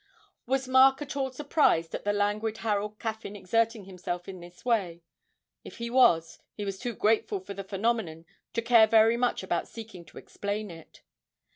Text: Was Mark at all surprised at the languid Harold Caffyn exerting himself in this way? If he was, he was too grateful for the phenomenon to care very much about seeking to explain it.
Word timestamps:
Was 0.47 0.67
Mark 0.67 0.99
at 1.03 1.15
all 1.15 1.29
surprised 1.29 1.93
at 1.93 2.05
the 2.05 2.11
languid 2.11 2.57
Harold 2.65 2.97
Caffyn 2.97 3.35
exerting 3.35 3.83
himself 3.83 4.27
in 4.27 4.39
this 4.39 4.65
way? 4.65 5.03
If 5.63 5.77
he 5.77 5.91
was, 5.91 6.39
he 6.55 6.65
was 6.65 6.79
too 6.79 6.95
grateful 6.95 7.39
for 7.39 7.53
the 7.53 7.63
phenomenon 7.63 8.25
to 8.53 8.63
care 8.63 8.87
very 8.87 9.15
much 9.15 9.43
about 9.43 9.67
seeking 9.67 10.03
to 10.05 10.17
explain 10.17 10.71
it. 10.71 11.03